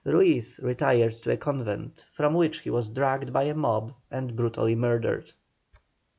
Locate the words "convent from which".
1.37-2.61